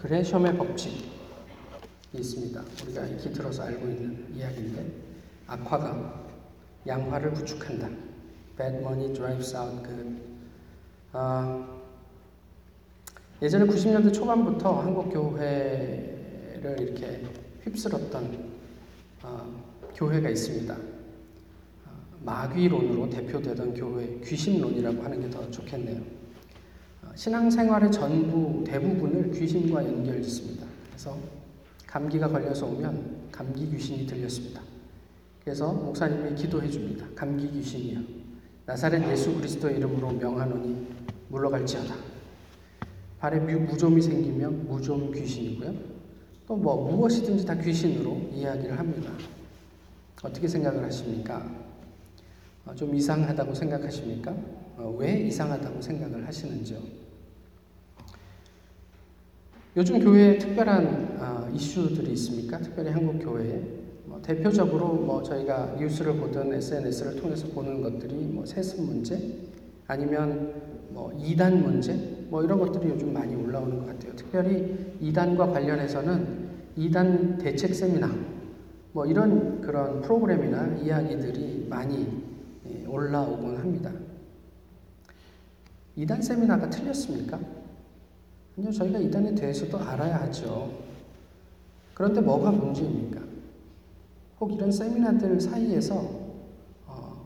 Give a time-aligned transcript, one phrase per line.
[0.00, 1.10] 그레셈의 법칙이
[2.14, 2.64] 있습니다.
[2.84, 4.86] 우리가 익히 들어서 알고 있는 이야기인데
[5.46, 6.24] 악화가
[6.86, 7.88] 양화를 구축한다.
[8.56, 10.16] Bad money drives out good.
[11.12, 11.78] 아,
[13.42, 17.22] 예전에 90년대 초반부터 한국 교회를 이렇게
[17.64, 18.50] 휩쓸었던
[19.22, 19.46] 아,
[19.94, 20.74] 교회가 있습니다.
[20.74, 21.90] 아,
[22.24, 26.19] 마귀론으로 대표되던 교회 귀신론이라고 하는 게 더 좋겠네요.
[27.20, 30.66] 아, 신앙생활의 전부 대부분을 귀신과 연결짓습니다.
[30.88, 31.18] 그래서
[31.86, 34.62] 감기가 걸려서 오면 감기 귀신이 들렸습니다.
[35.44, 37.06] 그래서 목사님이 기도해 줍니다.
[37.14, 38.00] 감기 귀신이요.
[38.64, 40.86] 나사렛 예수 그리스도의 이름으로 명하노니
[41.28, 41.94] 물러갈지어다.
[43.18, 45.74] 발에 무좀이 생기면 무좀 귀신이고요.
[46.48, 49.12] 또 뭐 무엇이든지 다 귀신으로 이야기를 합니다.
[50.22, 51.46] 어떻게 생각을 하십니까?
[52.64, 54.34] 어, 좀 이상하다고 생각하십니까?
[54.78, 57.09] 어, 왜 이상하다고 생각을 하시는지요?
[59.76, 62.58] 요즘 교회에 특별한 어, 이슈들이 있습니까?
[62.58, 63.62] 특별히 한국 교회에
[64.04, 69.16] 뭐 대표적으로 뭐 저희가 뉴스를 보든 SNS를 통해서 보는 것들이 뭐 세습 문제
[69.86, 70.54] 아니면
[70.88, 71.94] 뭐 이단 문제
[72.28, 74.16] 뭐 이런 것들이 요즘 많이 올라오는 것 같아요.
[74.16, 78.10] 특별히 이단과 관련해서는 이단 대책 세미나
[78.92, 82.08] 뭐 이런 그런 프로그램이나 이야기들이 많이
[82.68, 83.92] 예, 올라오곤 합니다.
[85.94, 87.59] 이단 세미나가 틀렸습니까?
[88.60, 90.70] 아니요, 저희가 이단에 대해서도 알아야 하죠.
[91.94, 93.20] 그런데 뭐가 문제입니까?
[94.38, 95.96] 혹 이런 세미나들 사이에서
[96.86, 97.24] 어,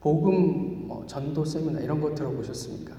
[0.00, 2.94] 복음 뭐 전도 세미나 이런 거 들어보셨습니까?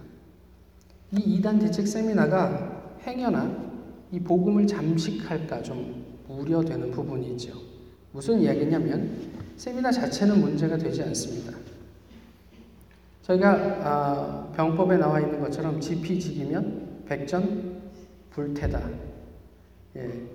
[1.11, 3.71] 이 이단 대책 세미나가 행여나
[4.11, 7.53] 이 복음을 잠식할까 좀 우려되는 부분이 있죠.
[8.11, 9.15] 무슨 이야기냐면
[9.57, 11.53] 세미나 자체는 문제가 되지 않습니다.
[13.21, 13.51] 저희가
[13.83, 17.81] 아, 병법에 나와 있는 것처럼 지피지기면 백전
[18.31, 18.89] 불태다.
[19.97, 20.27] 예.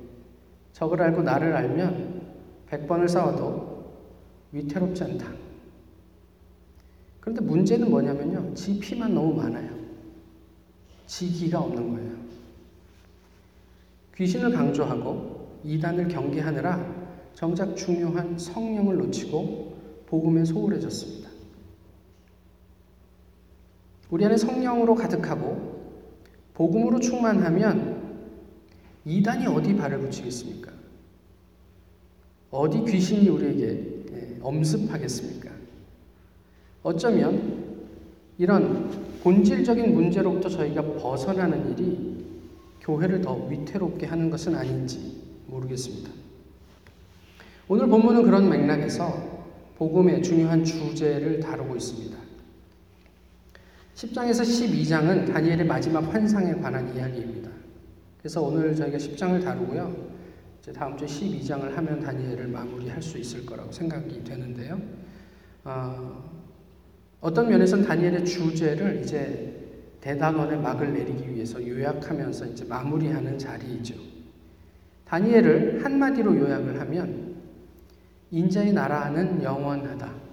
[0.72, 2.22] 적을 알고 나를 알면
[2.68, 3.92] 백번을 싸워도
[4.52, 5.26] 위태롭지 않다.
[7.20, 8.54] 그런데 문제는 뭐냐면요.
[8.54, 9.76] 지 피만 너무 많아요.
[11.06, 12.12] 지기가 없는 거예요.
[14.16, 19.76] 귀신을 강조하고 이단을 경계하느라 정작 중요한 성령을 놓치고
[20.06, 21.28] 복음에 소홀해졌습니다.
[24.10, 25.77] 우리 안에 성령으로 가득하고
[26.58, 28.18] 복음으로 충만하면
[29.04, 30.72] 이단이 어디 발을 붙이겠습니까?
[32.50, 35.50] 어디 귀신이 우리에게 예, 엄습하겠습니까?
[36.82, 37.64] 어쩌면
[38.38, 38.90] 이런
[39.22, 42.26] 본질적인 문제로부터 저희가 벗어나는 일이
[42.80, 46.10] 교회를 더 위태롭게 하는 것은 아닌지 모르겠습니다.
[47.68, 52.27] 오늘 본문은 그런 맥락에서 복음의 중요한 주제를 다루고 있습니다.
[53.98, 57.50] 10장에서 12장은 다니엘의 마지막 환상에 관한 이야기입니다.
[58.18, 59.92] 그래서 오늘 저희가 10장을 다루고요.
[60.60, 64.80] 이제 다음 주 12장을 하면 다니엘을 마무리할 수 있을 거라고 생각이 되는데요.
[65.64, 66.30] 어,
[67.20, 73.96] 어떤 면에서는 다니엘의 주제를 이제 대단원의 막을 내리기 위해서 요약하면서 이제 마무리하는 자리이죠.
[75.06, 77.34] 다니엘을 한마디로 요약을 하면
[78.30, 80.27] 인자의 나라는 영원하다.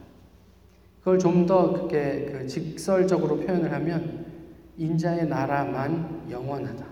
[1.05, 4.25] 그걸 좀 더 그렇게 그 직설적으로 표현을 하면
[4.75, 6.83] 인자의 나라만 영원하다.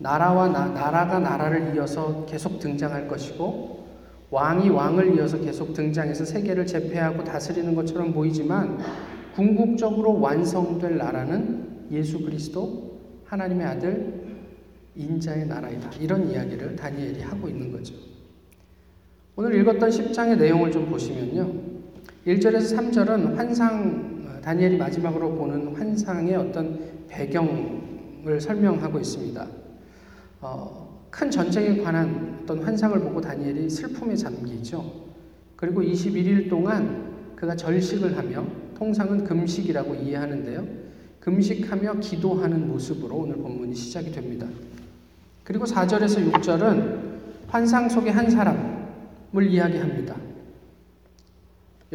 [0.00, 3.86] 나라와 나, 나라가 나라를 이어서 계속 등장할 것이고
[4.32, 8.80] 왕이 왕을 이어서 계속 등장해서 세계를 제패하고 다스리는 것처럼 보이지만
[9.36, 14.24] 궁극적으로 완성될 나라는 예수 그리스도 하나님의 아들
[14.96, 15.90] 인자의 나라이다.
[16.00, 17.94] 이런 이야기를 다니엘이 하고 있는 거죠.
[19.36, 21.73] 오늘 읽었던 10장의 내용을 좀 보시면요.
[22.26, 29.46] 1절에서 3절은 환상, 다니엘이 마지막으로 보는 환상의 어떤 배경을 설명하고 있습니다.
[30.40, 35.04] 어, 큰 전쟁에 관한 어떤 환상을 보고 다니엘이 슬픔에 잠기죠.
[35.54, 40.66] 그리고 21일 동안 그가 절식을 하며 통상은 금식이라고 이해하는데요.
[41.20, 44.46] 금식하며 기도하는 모습으로 오늘 본문이 시작이 됩니다.
[45.42, 47.14] 그리고 4절에서 6절은
[47.48, 50.33] 환상 속의 한 사람을 이야기합니다.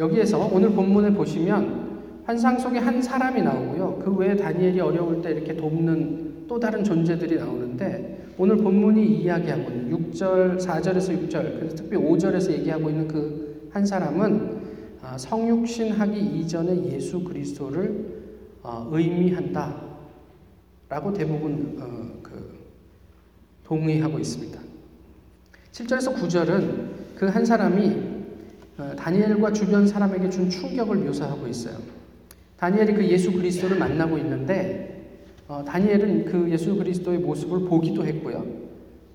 [0.00, 4.02] 여기에서 오늘 본문을 보시면 환상 속에 한 사람이 나오고요.
[4.04, 10.10] 그 외에 다니엘이 어려울 때 이렇게 돕는 또 다른 존재들이 나오는데 오늘 본문이 이야기하고 있는
[10.10, 14.60] 6절, 4절에서 6절, 그래서 특히 5절에서 얘기하고 있는 그 한 사람은
[15.00, 18.20] 아, 성육신 하기 이전의 예수 그리스도를
[18.62, 19.82] 어, 의미한다.
[20.88, 22.58] 라고 대부분 어, 그
[23.64, 24.58] 동의하고 있습니다.
[25.72, 28.09] 7절에서 9절은 그 한 사람이 어,
[28.96, 31.76] 다니엘과 주변 사람에게 준 충격을 묘사하고 있어요.
[32.56, 34.90] 다니엘이 그 예수 그리스도를 만나고 있는데
[35.48, 38.44] 어, 다니엘은 그 예수 그리스도의 모습을 보기도 했고요.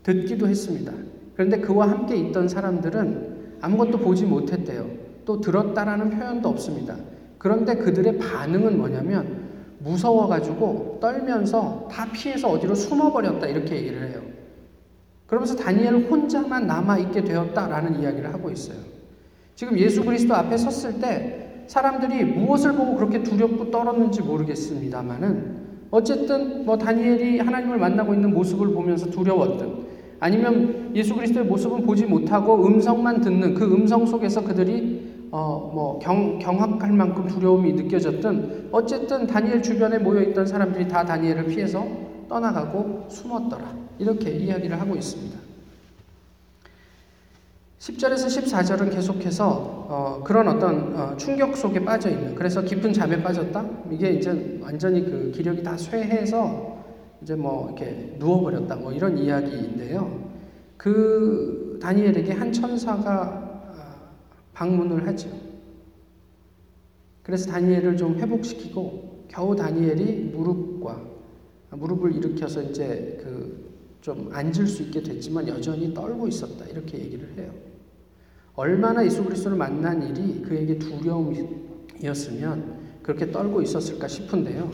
[0.03, 0.91] 듣기도 했습니다.
[1.33, 4.89] 그런데 그와 함께 있던 사람들은 아무것도 보지 못했대요.
[5.25, 6.95] 또 들었다라는 표현도 없습니다.
[7.37, 9.45] 그런데 그들의 반응은 뭐냐면
[9.79, 14.21] 무서워가지고 떨면서 다 피해서 어디로 숨어버렸다 이렇게 얘기를 해요.
[15.27, 18.94] 그러면서 다니엘 혼자만 남아있게 되었다라는 이야기를 하고 있어요.
[19.55, 26.77] 지금 예수 그리스도 앞에 섰을 때 사람들이 무엇을 보고 그렇게 두렵고 떨었는지 모르겠습니다만은 어쨌든 뭐
[26.77, 29.85] 다니엘이 하나님을 만나고 있는 모습을 보면서 두려웠든
[30.19, 36.93] 아니면 예수 그리스도의 모습은 보지 못하고 음성만 듣는 그 음성 속에서 그들이 어 뭐 경악할
[36.93, 41.85] 만큼 두려움이 느껴졌든 어쨌든 다니엘 주변에 모여 있던 사람들이 다 다니엘을 피해서
[42.29, 45.44] 떠나가고 숨었더라 이렇게 이야기를 하고 있습니다.
[47.79, 49.47] 10절에서 14절은 계속해서
[49.89, 53.69] 어, 그런 어떤 어, 충격 속에 빠져 있는 그래서 깊은 잠에 빠졌다?
[53.91, 56.83] 이게 이제 완전히 그 기력이 다 쇠해서
[57.21, 58.77] 이제 뭐 이렇게 누워버렸다.
[58.77, 60.29] 뭐 이런 이야기인데요.
[60.77, 63.95] 그 다니엘에게 한 천사가 아,
[64.53, 65.29] 방문을 하죠.
[67.23, 71.01] 그래서 다니엘을 좀 회복시키고 겨우 다니엘이 무릎과
[71.71, 73.65] 무릎을 일으켜서 이제 그
[74.05, 76.63] 좀 앉을 수 있게 됐지만 여전히 떨고 있었다.
[76.65, 77.51] 이렇게 얘기를 해요.
[78.55, 84.71] 얼마나 예수 그리스도를 만난 일이 그에게 두려움이었으면 그렇게 떨고 있었을까 싶은데요.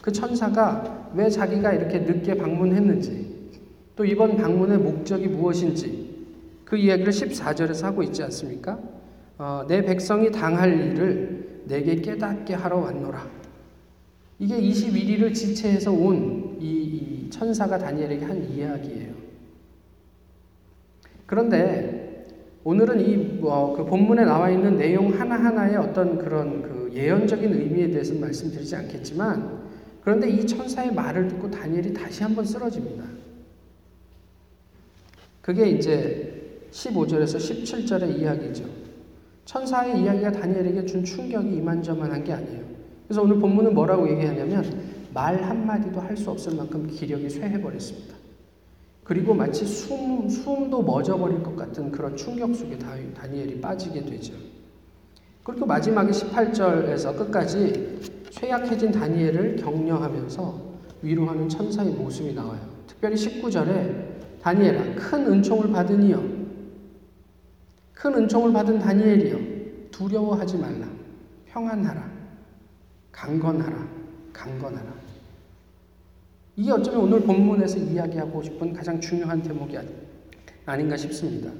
[0.00, 3.50] 그 천사가 왜 자기가 이렇게 늦게 방문했는지
[3.96, 6.12] 또 이번 방문의 목적이 무엇인지
[6.64, 8.78] 그 이야기를 14절에서 하고 있지 않습니까?
[9.38, 13.30] 어, 내 백성이 당할 일을 내게 깨닫게 하러 왔노라.
[14.38, 19.12] 이게 21일을 지체해서 온이 이 천사가 다니엘에게 한 이야기예요.
[21.26, 22.01] 그런데
[22.64, 28.76] 오늘은 이그 어, 본문에 나와 있는 내용 하나하나의 어떤 그런 그 예언적인 의미에 대해서는 말씀드리지
[28.76, 29.62] 않겠지만
[30.02, 33.04] 그런데 이 천사의 말을 듣고 다니엘이 다시 한번 쓰러집니다.
[35.40, 38.64] 그게 이제 15절에서 17절의 이야기죠.
[39.44, 42.62] 천사의 이야기가 다니엘에게 준 충격이 이만저만한 게 아니에요.
[43.06, 44.64] 그래서 오늘 본문은 뭐라고 얘기하냐면
[45.12, 48.11] 말 한마디도 할 수 없을 만큼 기력이 쇠해버렸습니다.
[49.04, 54.34] 그리고 마치 숨, 숨도 멎어버릴 것 같은 그런 충격 속에 다니엘이 빠지게 되죠.
[55.42, 58.00] 그리고 마지막에 18절에서 끝까지
[58.30, 60.72] 쇠약해진 다니엘을 격려하면서
[61.02, 62.60] 위로하는 천사의 모습이 나와요.
[62.86, 66.22] 특별히 19절에 다니엘아 큰 은총을 받으니여
[67.92, 69.38] 큰 은총을 받은 다니엘이여
[69.90, 70.86] 두려워하지 말라.
[71.46, 72.10] 평안하라.
[73.10, 73.88] 강건하라.
[74.32, 75.01] 강건하라
[76.56, 79.78] 이게 어쩌면 오늘 본문에서 이야기하고 싶은 가장 중요한 대목이
[80.66, 81.50] 아닌가 싶습니다.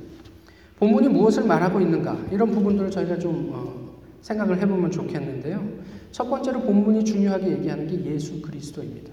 [0.79, 5.67] 본문이 무엇을 말하고 있는가 이런 부분들을 저희가 좀 어, 생각을 해보면 좋겠는데요.
[6.11, 9.13] 첫 번째로 본문이 중요하게 얘기하는 게 예수 그리스도입니다.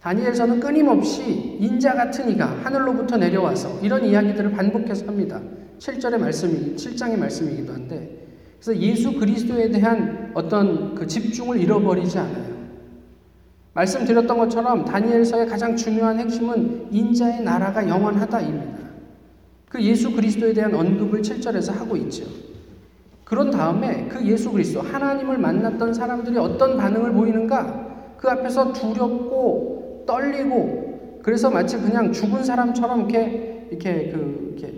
[0.00, 5.42] 다니엘서는 끊임없이 인자 같은 이가 하늘로부터 내려와서 이런 이야기들을 반복해서 합니다.
[5.78, 8.26] 7절의 말씀이 7장의 말씀이기도 한데
[8.60, 12.55] 그래서 예수 그리스도에 대한 어떤 그 집중을 잃어버리지 않아요.
[13.76, 18.86] 말씀드렸던 것처럼 다니엘서의 가장 중요한 핵심은 인자의 나라가 영원하다입니다.
[19.68, 22.24] 그 예수 그리스도에 대한 언급을 7절에서 하고 있죠.
[23.24, 28.14] 그런 다음에 그 예수 그리스도, 하나님을 만났던 사람들이 어떤 반응을 보이는가?
[28.16, 34.74] 그 앞에서 두렵고 떨리고 그래서 마치 그냥 죽은 사람처럼 이렇게 이렇게 그 이렇게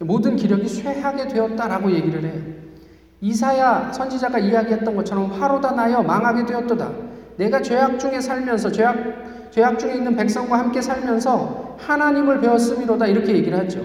[0.00, 2.40] 모든 기력이 쇠하게 되었다라고 얘기를 해요.
[3.22, 7.09] 이사야 선지자가 이야기했던 것처럼 화로다 나여 망하게 되었도다.
[7.40, 13.58] 내가 죄악 중에 살면서 죄악 죄악 중에 있는 백성과 함께 살면서 하나님을 배웠음이로다 이렇게 얘기를
[13.58, 13.84] 하죠.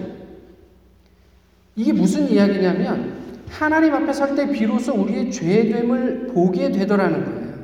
[1.74, 3.16] 이게 무슨 이야기냐면
[3.48, 7.54] 하나님 앞에 설 때 비로소 우리의 죄됨을 보게 되더라는 거예요.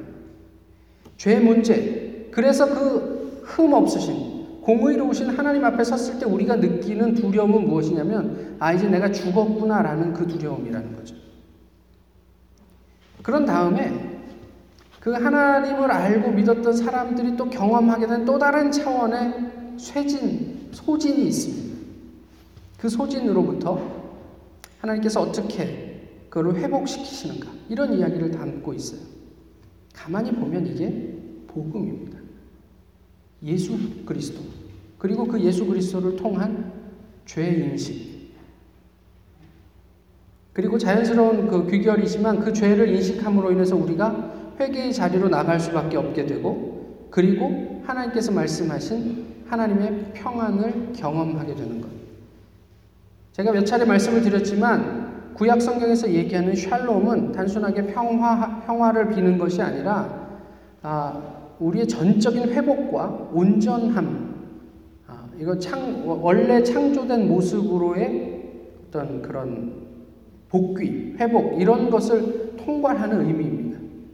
[1.17, 2.29] 죄 문제.
[2.33, 3.13] 그래서 그
[3.45, 10.15] 흠 없으신 공의로우신 하나님 앞에 섰을 때 우리가 느끼는 두려움은 무엇이냐면 아 이제 내가 죽었구나라는
[10.15, 11.17] 그 두려움이라는 거죠.
[13.23, 14.12] 그런 다음에
[15.03, 21.77] 그 하나님을 알고 믿었던 사람들이 또 경험하게 된 또 다른 차원의 쇠진, 소진이 있습니다.
[22.79, 23.81] 그 소진으로부터
[24.81, 29.01] 하나님께서 어떻게 그걸 회복시키시는가 이런 이야기를 담고 있어요.
[29.93, 31.19] 가만히 보면 이게
[31.49, 32.19] 복음입니다.
[33.43, 34.41] 예수 그리스도
[34.99, 36.73] 그리고 그 예수 그리스도를 통한
[37.27, 38.31] 죄 인식
[40.53, 47.09] 그리고 자연스러운 그 귀결이지만 그 죄를 인식함으로 인해서 우리가 회개의 자리로 나갈 수밖에 없게 되고
[47.11, 51.89] 그리고 하나님께서 말씀하신 하나님의 평안을 경험하게 되는 것.
[53.33, 60.23] 제가 몇 차례 말씀을 드렸지만 구약 성경에서 얘기하는 샬롬은 단순하게 평화 평화를 비는 것이 아니라
[60.83, 61.23] 아,
[61.59, 64.35] 우리의 전적인 회복과 온전함,
[65.07, 68.43] 아, 이거 창, 원래 창조된 모습으로의
[68.89, 69.83] 어떤 그런
[70.49, 73.62] 복귀, 회복, 이런 것을 통괄하는 의미입니다.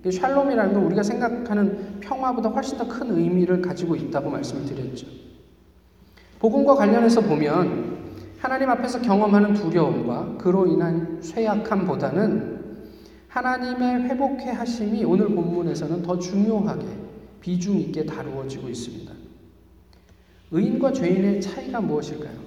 [0.05, 5.07] 샬롬이라는 건 우리가 생각하는 평화보다 훨씬 더 큰 의미를 가지고 있다고 말씀을 드렸죠.
[6.38, 7.99] 복음과 관련해서 보면
[8.38, 12.59] 하나님 앞에서 경험하는 두려움과 그로 인한 쇠약함보다는
[13.28, 16.87] 하나님의 회복해 하심이 오늘 본문에서는 더 중요하게
[17.40, 19.12] 비중 있게 다루어지고 있습니다.
[20.50, 22.38] 의인과 죄인의 차이가 무엇일까요?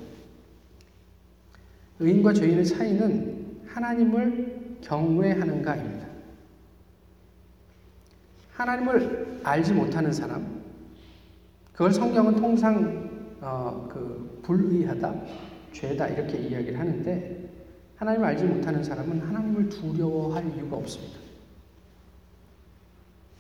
[2.00, 6.01] 의인과 죄인의 차이는 하나님을 경외하는가입니다.
[8.62, 10.62] 하나님을 알지 못하는 사람,
[11.72, 13.10] 그걸 성경은 통상
[13.42, 15.16] 어, 그 불의하다,
[15.74, 17.50] 죄다 이렇게 이야기를 하는데
[17.96, 21.20] 하나님을 알지 못하는 사람은 하나님을 두려워할 이유가 없습니다.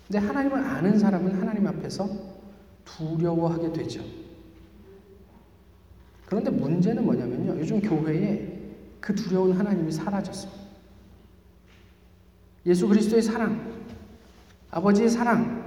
[0.08, 2.10] 근데 하나님을 아는 사람은 하나님 앞에서
[2.84, 4.04] 두려워하게 되죠.
[6.26, 7.60] 그런데 문제는 뭐냐면요.
[7.60, 8.60] 요즘 교회에
[9.00, 10.62] 그 두려운 하나님이 사라졌습니다.
[12.66, 13.81] 예수 그리스도의 사랑,
[14.72, 15.62] 아버지의 사랑.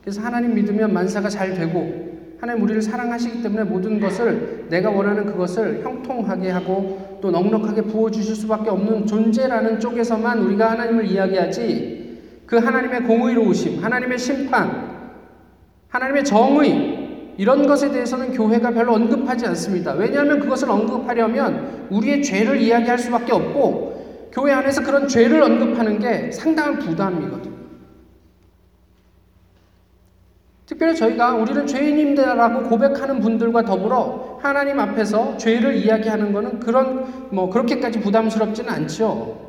[0.00, 2.06] 그래서 하나님 믿으면 만사가 잘 되고
[2.40, 8.36] 하나님 우리를 사랑하시기 때문에 모든 것을 내가 원하는 그것을 형통하게 하고 또 넉넉하게 부어 주실
[8.36, 11.96] 수밖에 없는 존재라는 쪽에서만 우리가 하나님을 이야기하지
[12.46, 14.96] 그 하나님의 공의로우심, 하나님의 심판,
[15.88, 19.92] 하나님의 정의 이런 것에 대해서는 교회가 별로 언급하지 않습니다.
[19.92, 26.78] 왜냐하면 그것을 언급하려면 우리의 죄를 이야기할 수밖에 없고 교회 안에서 그런 죄를 언급하는 게 상당한
[26.78, 27.55] 부담이거든요.
[30.66, 38.00] 특별히 저희가 우리는 죄인임이라고 고백하는 분들과 더불어 하나님 앞에서 죄를 이야기하는 것은 그런 뭐 그렇게까지
[38.00, 39.46] 부담스럽지는 않죠.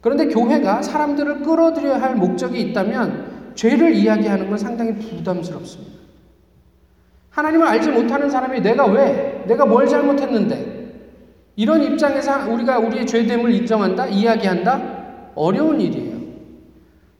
[0.00, 6.00] 그런데 교회가 사람들을 끌어들여야 할 목적이 있다면 죄를 이야기하는 건 상당히 부담스럽습니다.
[7.30, 10.80] 하나님을 알지 못하는 사람이 내가 왜, 내가 뭘 잘못했는데,
[11.56, 14.80] 이런 입장에서 우리가 우리의 죄됨을 인정한다, 이야기한다?
[15.34, 16.09] 어려운 일이에요.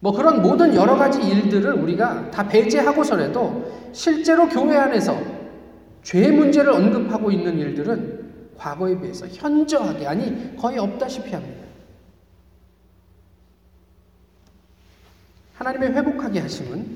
[0.00, 5.16] 뭐 그런 모든 여러 가지 일들을 우리가 다 배제하고서라도 실제로 교회 안에서
[6.02, 8.20] 죄 문제를 언급하고 있는 일들은
[8.56, 11.60] 과거에 비해서 현저하게, 아니, 거의 없다시피 합니다.
[15.54, 16.86] 하나님의 회복하게 하심은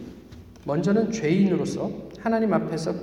[0.65, 2.95] 먼저는 죄인으로서 하나님 앞에서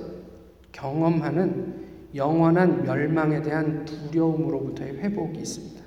[0.72, 1.82] 경험하는
[2.14, 5.81] 영원한 멸망에 대한 두려움으로부터의 회복이 있습니다.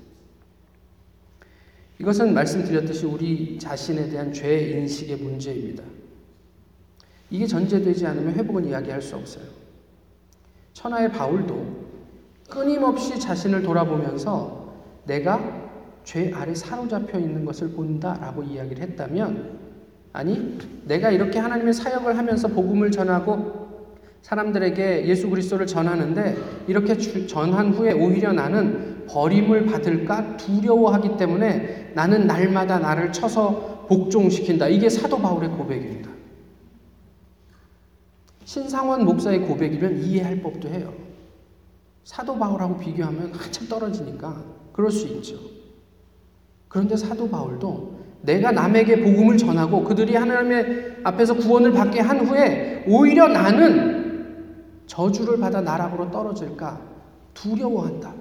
[1.98, 5.82] 이것은 말씀드렸듯이 우리 자신에 대한 죄 인식의 문제입니다.
[7.30, 9.44] 이게 전제되지 않으면 회복은 이야기할 수 없어요.
[10.74, 11.86] 천하의 바울도
[12.50, 14.74] 끊임없이 자신을 돌아보면서
[15.04, 15.66] 내가
[16.04, 19.58] 죄 아래 사로잡혀 있는 것을 본다라고 이야기를 했다면
[20.12, 23.66] 아니 내가 이렇게 하나님의 사역을 하면서 복음을 전하고
[24.22, 26.36] 사람들에게 예수 그리스도를 전하는데
[26.68, 34.68] 이렇게 전한 후에 오히려 나는 버림을 받을까 두려워하기 때문에 나는 날마다 나를 쳐서 복종시킨다.
[34.68, 36.10] 이게 사도 바울의 고백입니다.
[38.44, 40.92] 신상원 목사의 고백이면 이해할 법도 해요.
[42.04, 45.38] 사도 바울하고 비교하면 한참 떨어지니까 그럴 수 있죠.
[46.68, 53.26] 그런데 사도 바울도 내가 남에게 복음을 전하고 그들이 하나님의 앞에서 구원을 받게 한 후에 오히려
[53.26, 56.78] 나는 저주를 받아 나락으로 떨어질까
[57.32, 58.12] 두려워한다.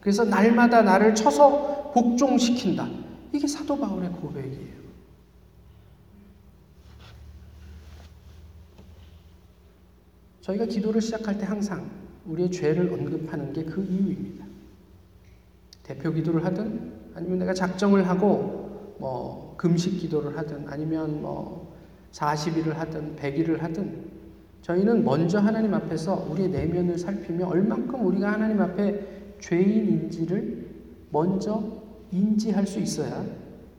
[0.00, 2.88] 그래서 날마다 나를 쳐서 복종시킨다.
[3.32, 4.78] 이게 사도 바울의 고백이에요.
[10.40, 11.90] 저희가 기도를 시작할 때 항상
[12.26, 14.46] 우리의 죄를 언급하는 게 그 이유입니다.
[15.82, 21.74] 대표 기도를 하든 아니면 내가 작정을 하고 뭐 금식 기도를 하든 아니면 뭐
[22.12, 24.10] 40일을 하든 100일을 하든
[24.62, 30.68] 저희는 먼저 하나님 앞에서 우리의 내면을 살피며 얼만큼 우리가 하나님 앞에 죄인인지를
[31.10, 31.77] 먼저
[32.12, 33.24] 인지할 수 있어야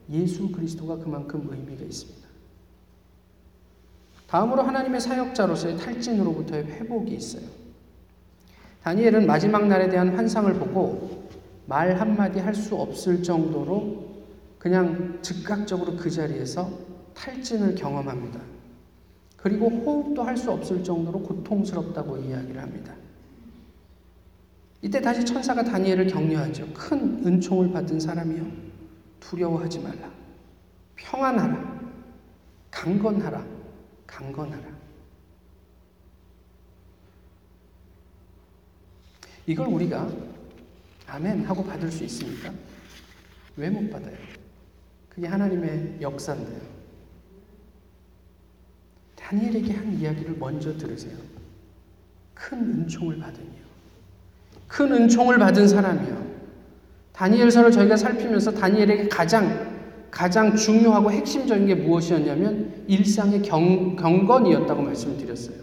[0.09, 2.27] 예수 그리스도가 그만큼 의미가 있습니다.
[4.27, 7.43] 다음으로 하나님의 사역자로서의 탈진으로부터의 회복이 있어요.
[8.83, 11.27] 다니엘은 마지막 날에 대한 환상을 보고
[11.65, 14.07] 말 한마디 할 수 없을 정도로
[14.57, 16.69] 그냥 즉각적으로 그 자리에서
[17.13, 18.39] 탈진을 경험합니다.
[19.37, 22.93] 그리고 호흡도 할 수 없을 정도로 고통스럽다고 이야기를 합니다.
[24.81, 26.67] 이때 다시 천사가 다니엘을 격려하죠.
[26.73, 28.45] 큰 은총을 받은 사람이요.
[29.19, 30.09] 두려워하지 말라.
[30.95, 31.79] 평안하라.
[32.71, 33.45] 강건하라.
[34.07, 34.79] 강건하라.
[39.45, 40.09] 이걸 우리가
[41.07, 42.53] 아멘 하고 받을 수 있습니까?
[43.57, 44.15] 왜 못 받아요?
[45.09, 46.61] 그게 하나님의 역사인데요.
[49.15, 51.17] 다니엘에게 한 이야기를 먼저 들으세요.
[52.33, 53.68] 큰 은총을 받으니요.
[54.69, 56.29] 큰 은총을 받은 사람이요.
[57.11, 59.67] 다니엘서를 저희가 살피면서 다니엘에게 가장
[60.09, 65.57] 가장 중요하고 핵심적인 게 무엇이었냐면 일상의 경, 경건이었다고 말씀을 드렸어요.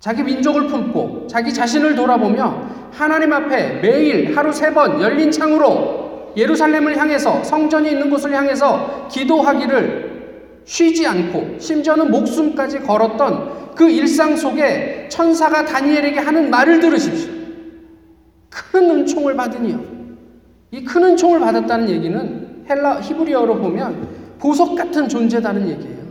[0.00, 6.96] 자기 민족을 품고 자기 자신을 돌아보며 하나님 앞에 매일 하루 세 번 열린 창으로 예루살렘을
[6.96, 15.64] 향해서 성전이 있는 곳을 향해서 기도하기를 쉬지 않고 심지어는 목숨까지 걸었던 그 일상 속에 천사가
[15.64, 17.32] 다니엘에게 하는 말을 들으십시오.
[18.50, 19.92] 큰 은총을 받으니요.
[20.72, 26.02] 이 큰 은총을 받았다는 얘기는 헬라 히브리어로 보면 보석 같은 존재다는 얘기예요.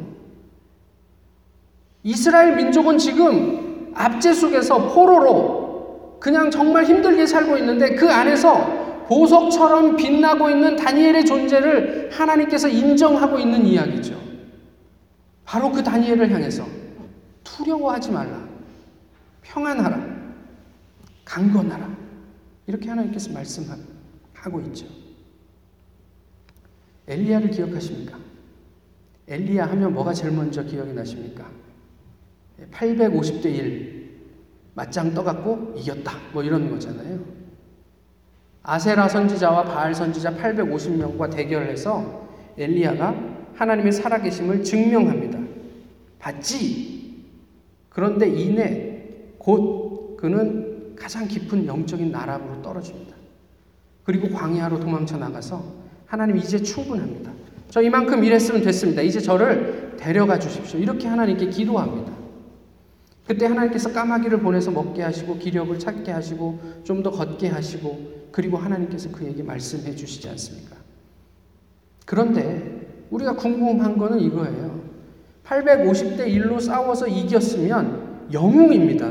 [2.03, 10.49] 이스라엘 민족은 지금 압제 속에서 포로로 그냥 정말 힘들게 살고 있는데 그 안에서 보석처럼 빛나고
[10.49, 14.15] 있는 다니엘의 존재를 하나님께서 인정하고 있는 이야기죠.
[15.43, 16.63] 바로 그 다니엘을 향해서
[17.61, 18.47] 두려워하지 말라.
[19.43, 20.21] 평안하라.
[21.25, 21.97] 강건하라.
[22.67, 24.85] 이렇게 하나님께서 말씀하고 있죠.
[27.07, 28.17] 엘리야를 기억하십니까?
[29.27, 31.49] 엘리야 하면 뭐가 제일 먼저 기억이 나십니까?
[32.71, 34.11] 850대 1
[34.73, 36.13] 맞짱 떠갖고 이겼다.
[36.33, 37.19] 뭐 이런 거잖아요.
[38.63, 42.27] 아세라 선지자와 바알 선지자 850명과 대결해서
[42.57, 43.15] 엘리야가
[43.55, 45.39] 하나님의 살아계심을 증명합니다.
[46.19, 47.00] 봤지?
[47.91, 49.03] 그런데 이내
[49.37, 53.15] 곧 그는 가장 깊은 영적인 나락으로 떨어집니다.
[54.03, 55.63] 그리고 광야로 도망쳐 나가서
[56.05, 57.31] 하나님 이제 충분합니다.
[57.69, 59.01] 저 이만큼 일했으면 됐습니다.
[59.01, 60.79] 이제 저를 데려가 주십시오.
[60.79, 62.11] 이렇게 하나님께 기도합니다.
[63.27, 69.11] 그때 하나님께서 까마귀를 보내서 먹게 하시고 기력을 찾게 하시고 좀 더 걷게 하시고 그리고 하나님께서
[69.11, 70.75] 그에게 말씀해 주시지 않습니까?
[72.05, 74.70] 그런데 우리가 궁금한 거는 이거예요.
[75.51, 79.09] 850대 1로 싸워서 이겼으면 영웅입니다.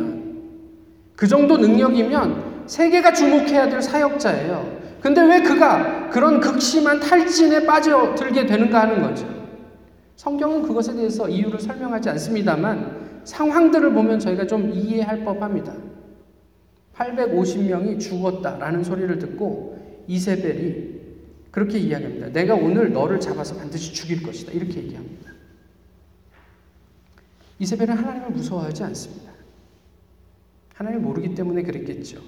[1.15, 4.81] 그 정도 능력이면 세계가 주목해야 될 사역자예요.
[5.03, 9.29] 근데 왜 그가 그런 극심한 탈진에 빠져들게 되는가 하는 거죠.
[10.17, 15.75] 성경은 그것에 대해서 이유를 설명하지 않습니다만 상황들을 보면 저희가 좀 이해할 법합니다.
[16.95, 21.01] 850명이 죽었다라는 소리를 듣고 이세벨이
[21.51, 22.29] 그렇게 이야기합니다.
[22.29, 24.53] 내가 오늘 너를 잡아서 반드시 죽일 것이다.
[24.53, 25.30] 이렇게 얘기합니다.
[27.61, 29.31] 이세벨은 하나님을 무서워하지 않습니다.
[30.75, 32.21] 하나님을 모르기 때문에 그랬겠죠.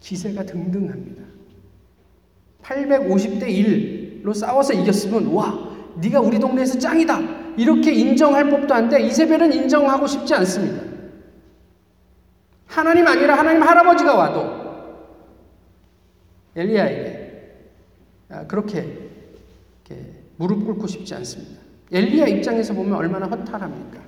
[0.00, 1.22] 기세가 등등합니다.
[2.62, 3.44] 850대
[4.22, 10.34] 1로 싸워서 이겼으면 와 네가 우리 동네에서 짱이다 이렇게 인정할 법도 한데 이세벨은 인정하고 싶지
[10.34, 10.82] 않습니다.
[12.66, 14.62] 하나님 아니라 하나님 할아버지가 와도
[16.56, 17.22] 엘리야에게
[18.30, 19.10] 아, 그렇게
[20.36, 21.61] 무릎 꿇고 싶지 않습니다.
[21.92, 24.00] 엘리야 입장에서 보면 얼마나 허탈합니까?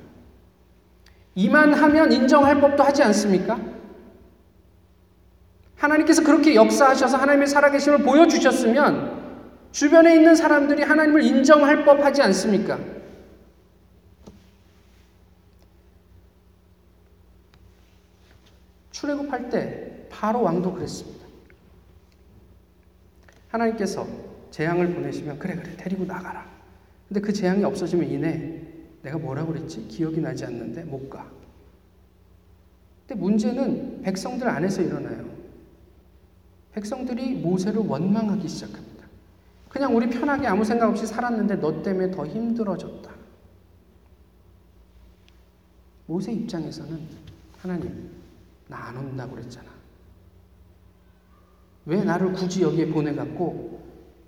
[1.35, 3.61] 이만 하면 인정할 법도 하지 않습니까?
[5.77, 9.23] 하나님께서 그렇게 역사하셔서 하나님의 살아계심을 보여주셨으면
[9.73, 12.79] 주변에 있는 사람들이 하나님을 인정할 법 하지 않습니까?
[18.92, 21.27] 출애굽할 때 바로 왕도 그랬습니다.
[23.49, 24.07] 하나님께서
[24.51, 26.53] 재앙을 보내시면 그래 그래 데리고 나가라.
[27.14, 28.61] 근데 그 재앙이 없어지면 이내
[29.03, 29.87] 내가 뭐라고 그랬지?
[29.87, 31.31] 기억이 나지 않는데 못 가.
[33.07, 35.24] 근데 문제는 백성들 안에서 일어나요.
[36.72, 39.07] 백성들이 모세를 원망하기 시작합니다.
[39.68, 43.09] 그냥 우리 편하게 아무 생각 없이 살았는데 너 때문에 더 힘들어졌다.
[46.07, 46.98] 모세 입장에서는
[47.59, 48.11] 하나님
[48.66, 49.70] 나 안 온다고 그랬잖아.
[51.87, 53.73] 왜 나를 굳이 여기에 보내갖고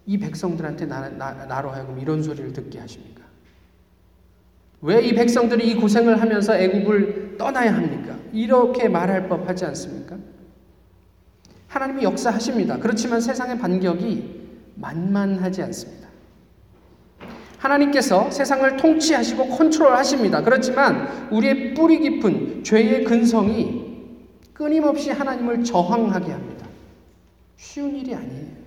[0.06, 3.22] 이 백성들한테 나, 나, 나 로 하여금 이런 소리를 듣게 하십니까?
[4.82, 8.16] 왜 이 백성들이 이 고생을 하면서 애굽을 떠나야 합니까?
[8.32, 10.16] 이렇게 말할 법하지 않습니까?
[11.68, 12.78] 하나님이 역사하십니다.
[12.78, 16.06] 그렇지만 세상의 반격이 만만하지 않습니다.
[17.58, 20.42] 하나님께서 세상을 통치하시고 컨트롤하십니다.
[20.42, 23.84] 그렇지만 우리의 뿌리 깊은 죄의 근성이
[24.52, 26.66] 끊임없이 하나님을 저항하게 합니다.
[27.56, 28.65] 쉬운 일이 아니에요.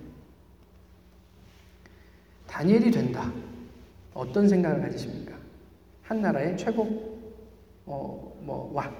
[2.50, 3.32] 다니엘이 된다.
[4.12, 5.36] 어떤 생각을 가지십니까?
[6.02, 7.20] 한 나라의 최고
[7.86, 8.94] 어, 뭐 왕,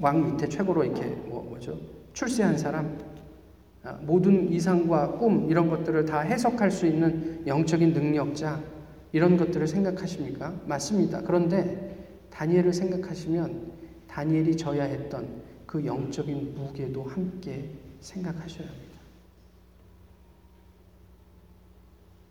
[0.00, 1.78] 왕 밑에 최고로 이렇게 뭐 뭐죠?
[2.12, 2.98] 출세한 사람,
[3.84, 8.60] 아, 모든 이상과 꿈 이런 것들을 다 해석할 수 있는 영적인 능력자
[9.12, 10.52] 이런 것들을 생각하십니까?
[10.66, 11.22] 맞습니다.
[11.22, 13.72] 그런데 다니엘을 생각하시면
[14.08, 18.95] 다니엘이 져야 했던 그 영적인 무게도 함께 생각하셔야 합니다.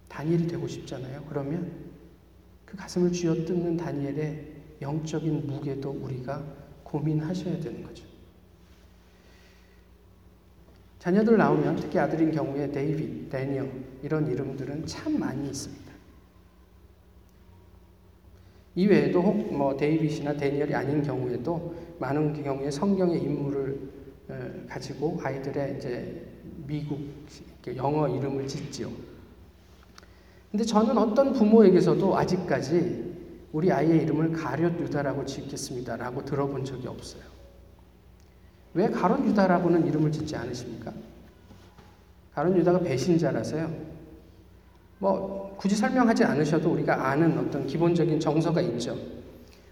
[0.08, 1.24] 다니엘이 되고 싶잖아요.
[1.28, 1.72] 그러면
[2.66, 6.44] 그그 가슴을 쥐어뜯는 다니엘의 영적인 무게도 우리가
[6.84, 8.06] 고민하셔야 되는 거죠.
[11.00, 15.86] 자녀들 나오면 특히 아들인 경우에 데이빗, 데니얼 이런 이름들은 참 많이 있습니다.
[18.76, 23.80] 이 외에도 혹 뭐 데이빗이나 데니얼이 아닌 경우에도 많은 경우에 성경의 인물을
[24.68, 26.28] 가지고 아이들의 이제
[26.68, 27.00] 미국
[27.76, 28.92] 영어 이름을 짓지요.
[30.56, 33.14] 근데 저는 어떤 부모에게서도 아직까지
[33.52, 37.24] 우리 아이의 이름을 가룟 유다라고 짓겠습니다라고 들어본 적이 없어요.
[38.74, 40.94] 왜 가룟 유다라고는 이름을 짓지 않으십니까?
[42.34, 43.70] 가룟 유다가 배신자라서요.
[45.00, 48.98] 뭐 굳이 설명하지 않으셔도 우리가 아는 어떤 기본적인 정서가 있죠.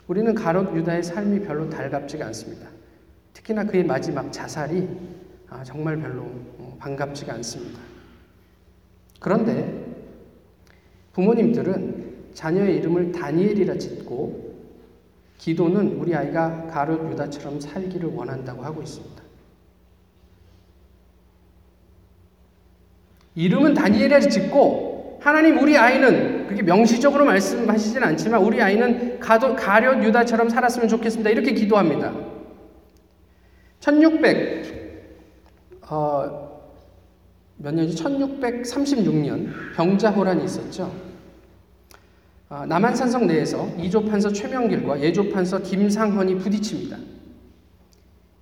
[0.08, 2.68] 우리는 가롯 유다의 삶이 별로 달갑지가 않습니다.
[3.32, 4.90] 특히나 그의 마지막 자살이
[5.50, 6.24] 아, 정말 별로
[6.58, 7.80] 어, 반갑지가 않습니다.
[9.22, 9.93] 그런데
[11.14, 14.54] 부모님들은 자녀의 이름을 다니엘이라 짓고
[15.38, 19.22] 기도는 우리 아이가 가롯 유다처럼 살기를 원한다고 하고 있습니다.
[23.36, 30.50] 이름은 다니엘이라 짓고 하나님 우리 아이는 그렇게 명시적으로 말씀하시진 않지만 우리 아이는 가도, 가룟 유다처럼
[30.50, 31.30] 살았으면 좋겠습니다.
[31.30, 32.14] 이렇게 기도합니다.
[33.80, 36.44] 1600, 어,
[37.58, 38.04] 몇 년이지?
[38.04, 41.03] 1636년 병자호란이 있었죠.
[42.54, 46.98] 어, 남한산성 내에서 이조판서 최명길과 예조 판서 김상헌이 부딪힙니다.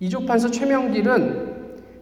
[0.00, 1.52] 이조판서 최명길은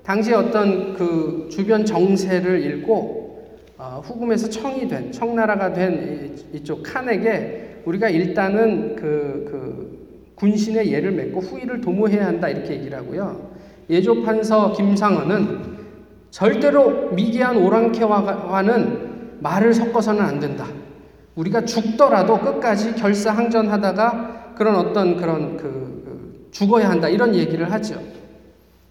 [0.03, 8.09] 당시 어떤 그 주변 정세를 읽고 어, 후금에서 청이 된 청나라가 된 이쪽 칸에게 우리가
[8.09, 13.53] 일단은 그, 그 군신의 예를 맺고 후위를 도모해야 한다 이렇게 얘기를 하고요.
[13.89, 15.79] 예조 판서 김상헌은
[16.33, 20.80] 절대로 미개한 오랑캐와는 말을 섞어서는 안 된다.
[21.37, 25.63] 우리가 죽더라도 끝까지 결사항전하다가 그런 어떤 그런 그,
[26.05, 28.01] 그 죽어야 한다 이런 얘기를 하죠.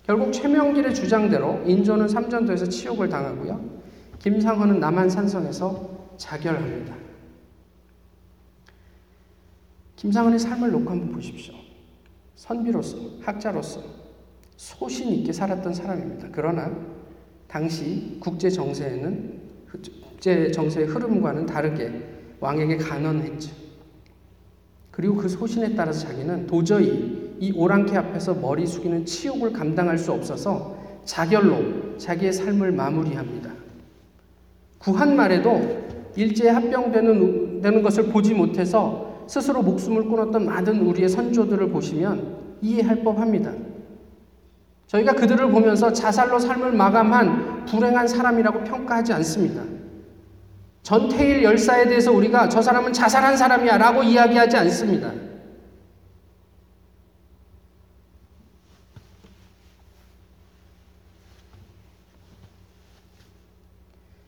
[0.03, 3.79] 결국 최명길의 주장대로 인조는 삼전도에서 치욕을 당하고요.
[4.19, 6.95] 김상헌은 남한 산성에서 자결합니다.
[9.97, 11.53] 김상헌의 삶을 놓고 한번 보십시오.
[12.35, 13.83] 선비로서, 학자로서
[14.55, 16.29] 소신 있게 살았던 사람입니다.
[16.31, 16.71] 그러나
[17.47, 23.51] 당시 국제 정세에는 국제 정세의 흐름과는 다르게 왕에게 간언했죠.
[24.91, 30.77] 그리고 그 소신에 따라서 자기는 도저히 이 오랑캐 앞에서 머리 숙이는 치욕을 감당할 수 없어서
[31.05, 33.51] 자결로 자기의 삶을 마무리합니다.
[34.77, 42.57] 구한 말에도 일제에 합병되는 되는 것을 보지 못해서 스스로 목숨을 끊었던 많은 우리의 선조들을 보시면
[42.61, 43.53] 이해할 법합니다.
[44.87, 49.78] 저희가 그들을 보면서 자살로 삶을 마감한 불행한 사람이라고 평가하지 않습니다.
[50.83, 55.13] 전태일 열사에 대해서 우리가 저 사람은 자살한 사람이야 라고 이야기하지 않습니다.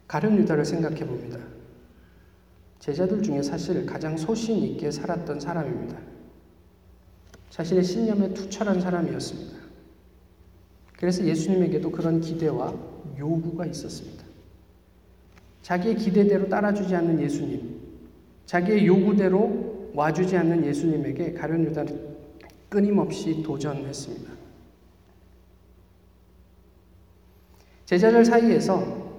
[0.07, 1.39] 가룟 유다를 생각해 봅니다.
[2.79, 5.97] 제자들 중에 사실 가장 소신 있게 살았던 사람입니다.
[7.49, 9.57] 자신의 신념에 투철한 사람이었습니다.
[10.97, 12.75] 그래서 예수님에게도 그런 기대와
[13.17, 14.20] 요구가 있었습니다.
[15.62, 17.80] 자기의 기대대로 따라주지 않는 예수님,
[18.45, 22.12] 자기의 요구대로 와주지 않는 예수님에게 가룟 유다는
[22.69, 24.32] 끊임없이 도전했습니다.
[27.86, 29.12] 제자들 사이에서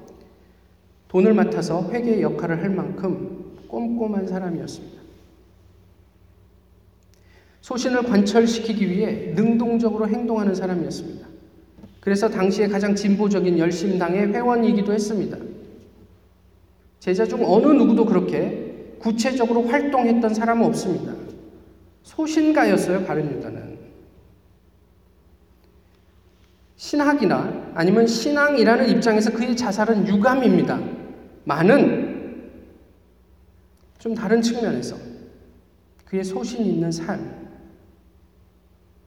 [1.09, 5.03] 돈을 맡아서 회계의 역할을 할 만큼 꼼꼼한 사람이었습니다.
[7.61, 11.27] 소신을 관철시키기 위해 능동적으로 행동하는 사람이었습니다.
[12.01, 15.37] 그래서 당시에 가장 진보적인 열심당의 회원이기도 했습니다.
[17.03, 21.13] 제자 중 어느 누구도 그렇게 구체적으로 활동했던 사람은 없습니다.
[22.05, 23.77] 소신가였어요, 바른 유다는.
[26.77, 30.81] 신학이나 아니면 신앙이라는 입장에서 그의 자살은 유감입니다.
[31.43, 32.53] 많은
[33.99, 34.97] 좀 다른 측면에서
[36.05, 37.49] 그의 소신 있는 삶,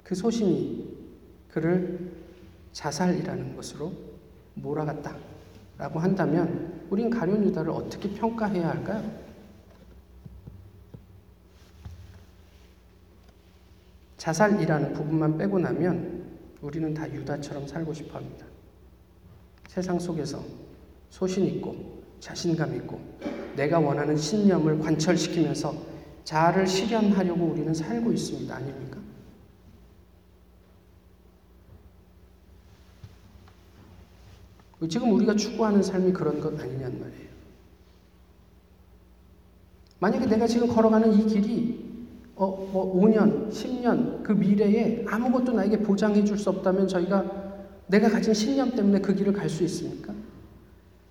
[0.04, 0.98] 그 소신이
[1.48, 2.12] 그를
[2.74, 3.94] 자살이라는 것으로
[4.56, 5.35] 몰아갔다
[5.78, 9.26] 라고 한다면 우린 가룟 유다를 어떻게 평가해야 할까요?
[14.18, 16.26] 자살이라는 부분만 빼고 나면
[16.62, 18.46] 우리는 다 유다처럼 살고 싶어 합니다.
[19.68, 20.44] 세상 속에서
[21.10, 23.00] 소신 있고 자신감 있고
[23.56, 25.76] 내가 원하는 신념을 관철시키면서
[26.24, 28.56] 자아를 실현하려고 우리는 살고 있습니다.
[28.56, 29.05] 아닙니까?
[34.90, 37.26] 지금 우리가 추구하는 삶이 그런 것 아니냔 말이에요.
[40.00, 41.86] 만약에 내가 지금 걸어가는 이 길이
[42.36, 47.24] 어, 뭐 5년, 10년 그 미래에 아무것도 나에게 보장해 줄 수 없다면 저희가
[47.88, 50.14] 내가 가진 신념 때문에 그 길을 갈 수 있습니까?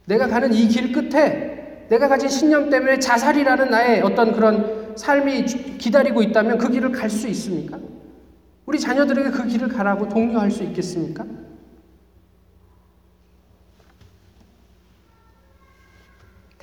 [0.07, 5.45] 내가 가는 이 길 끝에 내가 가진 신념 때문에 자살이라는 나의 어떤 그런 삶이
[5.79, 7.79] 기다리고 있다면 그 길을 갈 수 있습니까?
[8.67, 11.25] 우리 자녀들에게 그 길을 가라고 독려할 수 있겠습니까?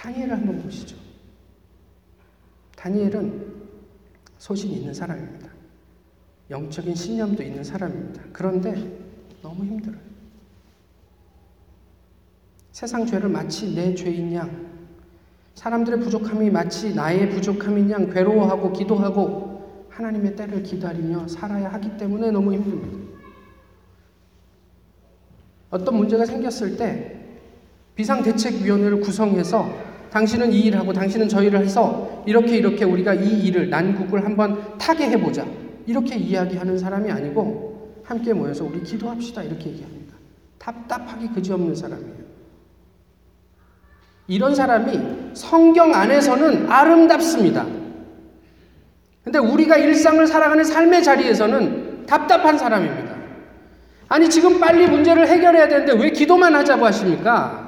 [0.02, 0.98] 다니엘을 한번 보시죠.
[2.76, 3.62] 다니엘은
[4.40, 5.48] 소신이 있는 사람입니다.
[6.50, 8.24] 영적인 신념도 있는 사람입니다.
[8.34, 8.74] 그런데
[9.44, 10.02] 너무 힘들어요.
[12.72, 14.72] 세상 죄를 마치 내 죄인 양,
[15.54, 22.54] 사람들의 부족함이 마치 나의 부족함인 양 괴로워하고 기도하고 하나님의 때를 기다리며 살아야 하기 때문에 너무
[22.54, 23.22] 힘듭니다.
[25.70, 27.20] 어떤 문제가 생겼을 때
[27.94, 33.70] 비상대책위원회를 구성해서 당신은 이 일을 하고 당신은 저 일을 해서 이렇게 이렇게 우리가 이 일을
[33.70, 35.46] 난국을 한번 타게 해보자.
[35.88, 39.44] 이렇게 이야기하는 사람이 아니고 함께 모여서 우리 기도합시다.
[39.44, 40.16] 이렇게 얘기합니다.
[40.60, 42.22] 답답하기 그지없는 사람이에요.
[44.28, 47.66] 이런 사람이 성경 안에서는 아름답습니다.
[49.24, 53.16] 근데 우리가 일상을 살아가는 삶의 자리에서는 답답한 사람입니다.
[54.10, 57.61] 아니, 지금 빨리 문제를 해결해야 되는데 왜 기도만 하자고 하십니까?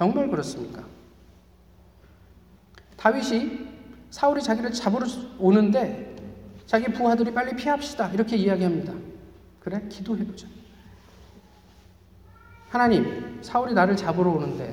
[0.00, 0.82] 정말 그렇습니까?
[2.96, 3.68] 다윗이
[4.08, 5.06] 사울이 자기를 잡으러
[5.38, 6.16] 오는데
[6.64, 8.08] 자기 부하들이 빨리 피합시다.
[8.12, 8.94] 이렇게 이야기합니다.
[9.60, 9.86] 그래?
[9.90, 10.48] 기도해보자.
[12.70, 14.72] 하나님, 사울이 나를 잡으러 오는데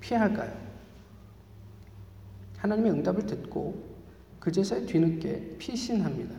[0.00, 0.52] 피해야 할까요?
[2.56, 3.84] 하나님의 응답을 듣고
[4.40, 6.34] 그제서야 뒤늦게 피신합니다.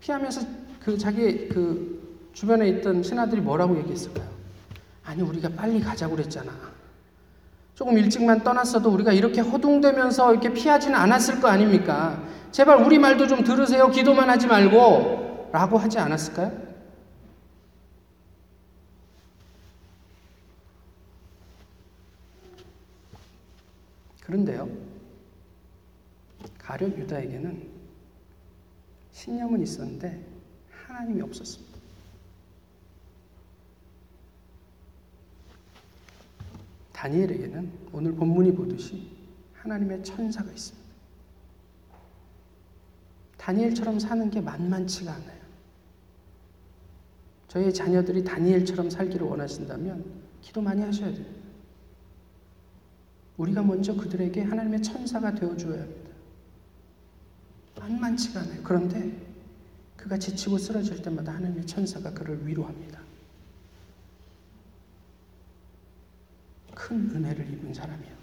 [0.00, 0.40] 피하면서
[0.80, 4.30] 그 자기 그 주변에 있던 신하들이 뭐라고 얘기했을까요?
[5.04, 6.75] 아니, 우리가 빨리 가자고 그랬잖아.
[7.76, 12.18] 조금 일찍만 떠났어도 우리가 이렇게 허둥대면서 이렇게 피하지는 않았을 거 아닙니까?
[12.50, 13.90] 제발 우리 말도 좀 들으세요.
[13.90, 15.50] 기도만 하지 말고.
[15.52, 16.66] 라고 하지 않았을까요?
[24.22, 24.68] 그런데요,
[26.58, 27.62] 가룟 유다에게는
[29.12, 30.20] 신념은 있었는데
[30.88, 31.65] 하나님이 없었습니다.
[36.96, 39.10] 다니엘에게는 오늘 본문이 보듯이
[39.52, 40.86] 하나님의 천사가 있습니다.
[43.36, 45.36] 다니엘처럼 사는 게 만만치가 않아요.
[47.48, 50.04] 저희 자녀들이 다니엘처럼 살기를 원하신다면
[50.40, 51.46] 기도 많이 하셔야 됩니다.
[53.36, 56.10] 우리가 먼저 그들에게 하나님의 천사가 되어줘야 합니다.
[57.78, 58.62] 만만치가 않아요.
[58.64, 59.14] 그런데
[59.98, 63.00] 그가 지치고 쓰러질 때마다 하나님의 천사가 그를 위로합니다.
[66.86, 68.16] 큰 은혜를 입은 사람이야.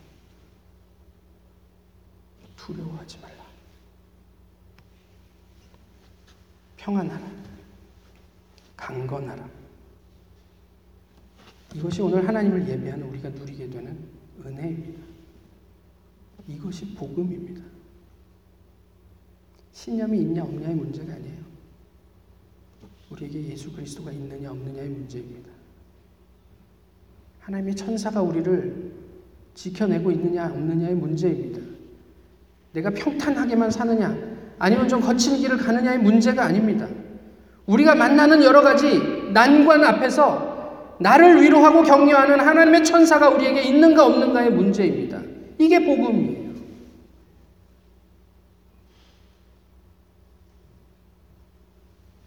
[2.55, 3.45] 두려워하지 말라.
[6.77, 7.29] 평안하라.
[8.77, 9.49] 강건하라.
[11.75, 14.07] 이것이 오늘 하나님을 예배하는 우리가 누리게 되는
[14.45, 15.03] 은혜입니다.
[16.47, 17.61] 이것이 복음입니다.
[19.73, 21.43] 신념이 있냐 없냐의 문제가 아니에요.
[23.09, 25.52] 우리에게 예수 그리스도가 있느냐 없느냐의 문제입니다.
[27.43, 28.91] 하나님의 천사가 우리를
[29.53, 31.59] 지켜내고 있느냐 없느냐의 문제입니다.
[32.71, 34.15] 내가 평탄하게만 사느냐
[34.57, 36.87] 아니면 좀 거친 길을 가느냐의 문제가 아닙니다.
[37.65, 38.99] 우리가 만나는 여러 가지
[39.33, 45.21] 난관 앞에서 나를 위로하고 격려하는 하나님의 천사가 우리에게 있는가 없는가의 문제입니다.
[45.59, 46.53] 이게 복음이에요.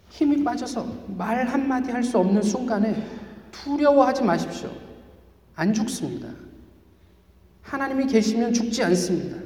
[0.09, 0.85] 힘이 빠져서
[1.17, 2.95] 말 한마디 할 수 없는 순간에
[3.51, 4.86] 두려워하지 마십시오.
[5.57, 6.29] 안 죽습니다.
[7.63, 9.37] 하나님이 계시면 죽지 않습니다.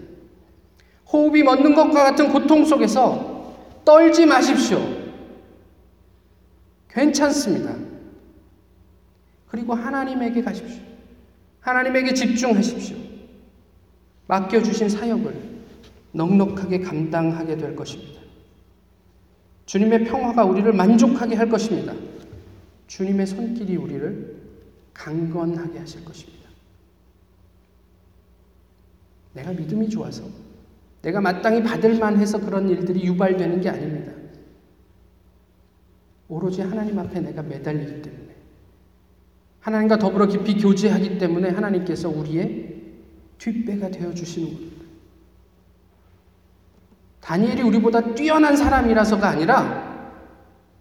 [1.12, 4.80] 호흡이 멎는 것과 같은 고통 속에서 떨지 마십시오.
[6.90, 7.76] 괜찮습니다.
[9.48, 10.82] 그리고 하나님에게 가십시오.
[11.62, 12.98] 하나님에게 집중하십시오.
[14.28, 15.34] 맡겨주신 사역을
[16.12, 18.20] 넉넉하게 감당하게 될 것입니다.
[19.66, 21.94] 주님의 평화가 우리를 만족하게 할 것입니다.
[22.88, 24.41] 주님의 손길이 우리를
[24.94, 26.50] 강건하게 하실 것입니다.
[29.34, 30.24] 내가 믿음이 좋아서
[31.02, 34.12] 내가 마땅히 받을 만해서 그런 일들이 유발되는 게 아닙니다.
[36.28, 38.36] 오로지 하나님 앞에 내가 매달리기 때문에
[39.60, 42.82] 하나님과 더불어 깊이 교제하기 때문에 하나님께서 우리의
[43.38, 44.86] 뒷배가 되어 주시는 겁니다.
[47.22, 49.92] 다니엘이 우리보다 뛰어난 사람이라서가 아니라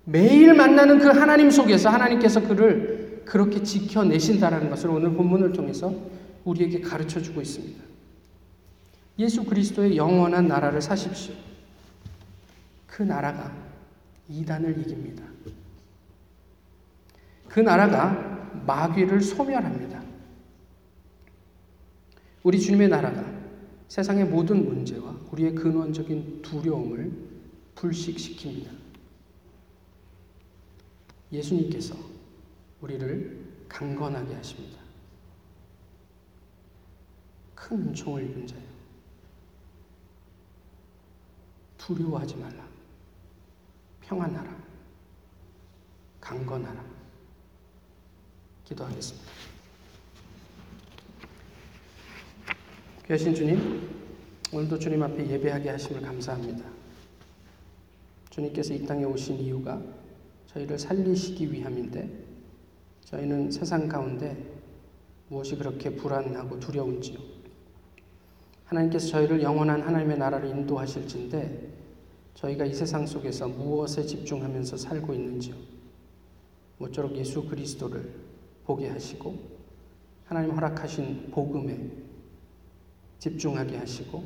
[0.05, 5.95] 매일 만나는 그 하나님 속에서 하나님께서 그를 그렇게 지켜내신다라는 것을 오늘 본문을 통해서
[6.45, 7.83] 우리에게 가르쳐 주고 있습니다.
[9.19, 11.35] 예수 그리스도의 영원한 나라를 사십시오.
[12.87, 13.55] 그 나라가
[14.29, 15.25] 이단을 이깁니다.
[17.49, 20.03] 그 나라가 마귀를 소멸합니다.
[22.43, 23.25] 우리 주님의 나라가
[23.89, 27.13] 세상의 모든 문제와 우리의 근원적인 두려움을
[27.75, 28.69] 불식시킵니다.
[31.33, 31.95] 예수님께서
[32.81, 34.81] 우리를 강건하게 하십니다.
[37.55, 38.63] 큰 은총을 입은 자요.
[41.77, 42.67] 두려워하지 말라.
[44.01, 44.57] 평안하라.
[46.21, 46.85] 강건하라.
[48.65, 49.31] 기도하겠습니다.
[53.07, 53.91] 귀하신 주님,
[54.53, 56.65] 오늘도 주님 앞에 예배하게 하심을 감사합니다.
[58.31, 59.83] 주님께서 이 땅에 오신 이유가
[60.47, 62.30] 저희를 살리시기 위함인데
[63.11, 64.37] 저희는 세상 가운데
[65.29, 67.19] 무엇이 그렇게 불안하고 두려운지요.
[68.67, 71.71] 하나님께서 저희를 영원한 하나님의 나라를 인도하실진데
[72.35, 75.57] 저희가 이 세상 속에서 무엇에 집중하면서 살고 있는지요.
[76.79, 78.15] 모쪼록 예수 그리스도를
[78.65, 79.37] 보게 하시고
[80.27, 81.91] 하나님 허락하신 복음에
[83.19, 84.23] 집중하게 하시고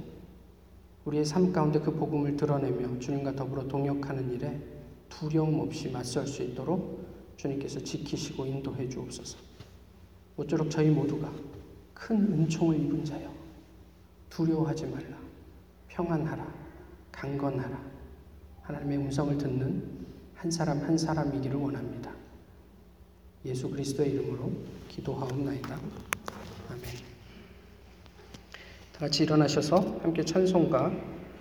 [1.07, 4.61] 우리의 삶 가운데 그 복음을 드러내며 주님과 더불어 동역하는 일에
[5.09, 7.04] 두려움 없이 맞설 수 있도록
[7.37, 9.39] 주님께서 지키시고 인도해 주옵소서.
[10.37, 11.33] 모쪼록 저희 모두가
[11.93, 13.33] 큰 은총을 입은 자여
[14.31, 15.17] 두려워하지 말라
[15.89, 16.53] 평안하라
[17.13, 17.81] 강건하라
[18.63, 22.13] 하나님의 음성을 듣는 한 사람 한 사람이기를 원합니다.
[23.45, 24.51] 예수 그리스도의 이름으로
[24.89, 25.75] 기도하옵나이다.
[26.71, 26.83] 아멘.
[28.93, 31.14] 다 같이 일어나셔서 함께 찬송가